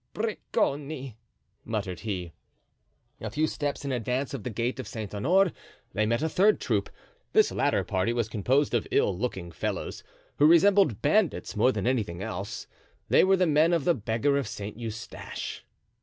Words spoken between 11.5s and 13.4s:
more than anything else; they were